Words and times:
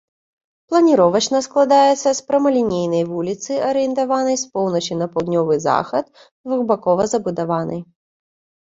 Планіровачна 0.69 1.41
складаецца 1.47 2.05
з 2.05 2.13
прамалінейнай 2.31 3.03
вуліцы, 3.11 3.51
арыентаванай 3.69 4.41
з 4.47 4.51
поўначы 4.57 4.93
на 5.05 5.11
паўднёвы 5.15 5.61
захад, 5.69 6.05
двухбакова 6.45 7.11
забудаванай. 7.17 7.81